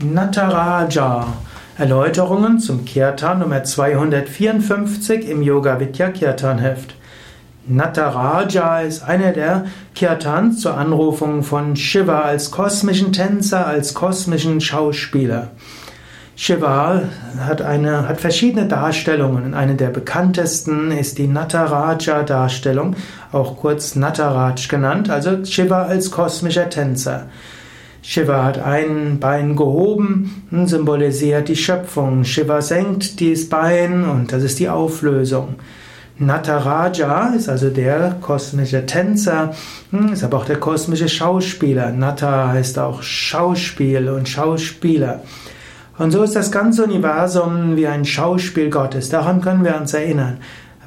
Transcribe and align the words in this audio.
Nataraja. 0.00 1.26
Erläuterungen 1.76 2.60
zum 2.60 2.84
Kirtan 2.84 3.40
Nummer 3.40 3.64
254 3.64 5.28
im 5.28 5.42
Yoga 5.42 5.80
Vidya 5.80 6.10
Kirtan 6.10 6.60
Heft. 6.60 6.94
Nataraja 7.66 8.82
ist 8.82 9.02
einer 9.02 9.32
der 9.32 9.64
Kirtans 9.96 10.60
zur 10.60 10.76
Anrufung 10.76 11.42
von 11.42 11.74
Shiva 11.74 12.20
als 12.20 12.52
kosmischen 12.52 13.12
Tänzer, 13.12 13.66
als 13.66 13.92
kosmischen 13.92 14.60
Schauspieler. 14.60 15.48
Shiva 16.36 17.02
hat, 17.40 17.60
eine, 17.60 18.08
hat 18.08 18.20
verschiedene 18.20 18.68
Darstellungen. 18.68 19.52
Eine 19.52 19.74
der 19.74 19.88
bekanntesten 19.88 20.92
ist 20.92 21.18
die 21.18 21.26
Nataraja-Darstellung, 21.26 22.94
auch 23.32 23.56
kurz 23.56 23.96
Nataraj 23.96 24.68
genannt, 24.68 25.10
also 25.10 25.44
Shiva 25.44 25.82
als 25.86 26.12
kosmischer 26.12 26.70
Tänzer. 26.70 27.26
Shiva 28.02 28.44
hat 28.44 28.58
ein 28.58 29.18
Bein 29.20 29.56
gehoben, 29.56 30.44
symbolisiert 30.64 31.48
die 31.48 31.56
Schöpfung. 31.56 32.24
Shiva 32.24 32.62
senkt 32.62 33.20
dieses 33.20 33.48
Bein 33.48 34.04
und 34.04 34.32
das 34.32 34.42
ist 34.42 34.58
die 34.58 34.68
Auflösung. 34.68 35.56
Nataraja 36.20 37.32
ist 37.36 37.48
also 37.48 37.70
der 37.70 38.16
kosmische 38.20 38.86
Tänzer, 38.86 39.54
hm, 39.92 40.12
ist 40.12 40.24
aber 40.24 40.38
auch 40.38 40.44
der 40.44 40.58
kosmische 40.58 41.08
Schauspieler. 41.08 41.92
Nata 41.92 42.48
heißt 42.48 42.78
auch 42.80 43.02
Schauspiel 43.02 44.08
und 44.08 44.28
Schauspieler. 44.28 45.22
Und 45.96 46.10
so 46.10 46.22
ist 46.22 46.34
das 46.34 46.50
ganze 46.50 46.84
Universum 46.84 47.76
wie 47.76 47.86
ein 47.86 48.04
Schauspiel 48.04 48.70
Gottes. 48.70 49.10
Daran 49.10 49.40
können 49.40 49.64
wir 49.64 49.76
uns 49.76 49.94
erinnern. 49.94 50.38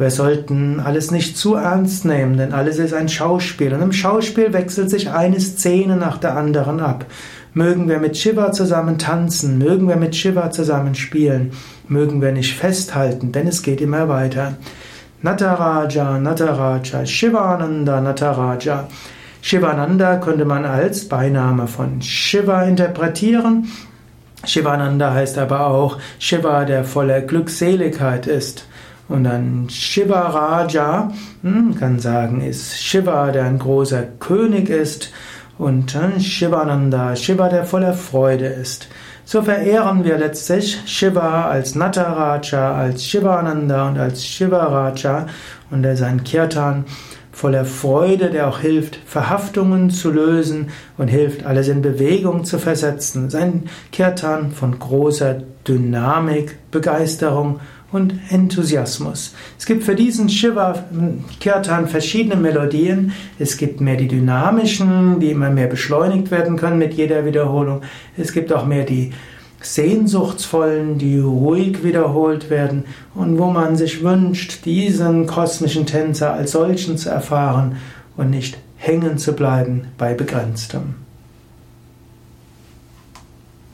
Wir 0.00 0.10
sollten 0.10 0.80
alles 0.80 1.10
nicht 1.10 1.36
zu 1.36 1.56
ernst 1.56 2.06
nehmen, 2.06 2.38
denn 2.38 2.54
alles 2.54 2.78
ist 2.78 2.94
ein 2.94 3.10
Schauspiel. 3.10 3.74
Und 3.74 3.82
im 3.82 3.92
Schauspiel 3.92 4.54
wechselt 4.54 4.88
sich 4.88 5.10
eine 5.10 5.38
Szene 5.38 5.94
nach 5.96 6.16
der 6.16 6.38
anderen 6.38 6.80
ab. 6.80 7.04
Mögen 7.52 7.86
wir 7.86 7.98
mit 7.98 8.16
Shiva 8.16 8.50
zusammen 8.50 8.96
tanzen, 8.96 9.58
mögen 9.58 9.88
wir 9.88 9.96
mit 9.96 10.16
Shiva 10.16 10.50
zusammen 10.50 10.94
spielen, 10.94 11.52
mögen 11.86 12.22
wir 12.22 12.32
nicht 12.32 12.56
festhalten, 12.56 13.30
denn 13.30 13.46
es 13.46 13.62
geht 13.62 13.82
immer 13.82 14.08
weiter. 14.08 14.54
Nataraja, 15.20 16.18
Nataraja, 16.18 17.04
Shivananda, 17.04 18.00
Nataraja. 18.00 18.88
Shivananda 19.42 20.16
könnte 20.16 20.46
man 20.46 20.64
als 20.64 21.10
Beiname 21.10 21.66
von 21.66 22.00
Shiva 22.00 22.62
interpretieren. 22.62 23.68
Shivananda 24.46 25.12
heißt 25.12 25.36
aber 25.36 25.66
auch 25.66 25.98
Shiva, 26.18 26.64
der 26.64 26.84
voller 26.84 27.20
Glückseligkeit 27.20 28.26
ist. 28.26 28.64
Und 29.10 29.24
dann 29.24 29.68
Shiva 29.68 30.28
Raja, 30.28 31.10
hm, 31.42 31.74
kann 31.74 31.98
sagen, 31.98 32.42
ist 32.42 32.80
Shiva, 32.80 33.32
der 33.32 33.44
ein 33.44 33.58
großer 33.58 34.04
König 34.20 34.70
ist. 34.70 35.12
Und 35.58 35.92
hm, 35.94 36.20
Shivananda, 36.20 37.16
Shiva, 37.16 37.48
der 37.48 37.64
voller 37.64 37.92
Freude 37.92 38.46
ist. 38.46 38.86
So 39.24 39.42
verehren 39.42 40.04
wir 40.04 40.16
letztlich 40.16 40.80
Shiva 40.86 41.50
als 41.50 41.74
Nataraja, 41.74 42.72
als 42.72 43.04
Shivananda 43.04 43.88
und 43.88 43.98
als 43.98 44.24
Shivaraja. 44.24 45.26
Und 45.72 45.84
er 45.84 45.94
ist 45.94 46.02
ein 46.02 46.22
Kirtan 46.22 46.84
voller 47.40 47.64
Freude, 47.64 48.28
der 48.28 48.48
auch 48.48 48.58
hilft, 48.58 48.98
Verhaftungen 49.06 49.88
zu 49.88 50.10
lösen 50.10 50.68
und 50.98 51.08
hilft, 51.08 51.46
alles 51.46 51.68
in 51.68 51.80
Bewegung 51.80 52.44
zu 52.44 52.58
versetzen. 52.58 53.30
Sein 53.30 53.62
Kirtan 53.92 54.50
von 54.52 54.78
großer 54.78 55.42
Dynamik, 55.66 56.58
Begeisterung 56.70 57.60
und 57.92 58.12
Enthusiasmus. 58.28 59.34
Es 59.58 59.64
gibt 59.64 59.84
für 59.84 59.94
diesen 59.94 60.28
Shiva 60.28 60.84
Kirtan 61.40 61.88
verschiedene 61.88 62.36
Melodien. 62.36 63.12
Es 63.38 63.56
gibt 63.56 63.80
mehr 63.80 63.96
die 63.96 64.08
dynamischen, 64.08 65.18
die 65.18 65.30
immer 65.30 65.48
mehr 65.48 65.66
beschleunigt 65.66 66.30
werden 66.30 66.58
können 66.58 66.76
mit 66.76 66.92
jeder 66.92 67.24
Wiederholung. 67.24 67.80
Es 68.18 68.34
gibt 68.34 68.52
auch 68.52 68.66
mehr 68.66 68.84
die 68.84 69.12
sehnsuchtsvollen, 69.62 70.98
die 70.98 71.18
ruhig 71.18 71.84
wiederholt 71.84 72.50
werden 72.50 72.84
und 73.14 73.38
wo 73.38 73.46
man 73.46 73.76
sich 73.76 74.02
wünscht, 74.02 74.64
diesen 74.64 75.26
kosmischen 75.26 75.86
Tänzer 75.86 76.32
als 76.32 76.52
solchen 76.52 76.96
zu 76.96 77.10
erfahren 77.10 77.76
und 78.16 78.30
nicht 78.30 78.58
hängen 78.76 79.18
zu 79.18 79.34
bleiben 79.34 79.88
bei 79.98 80.14
Begrenztem. 80.14 80.94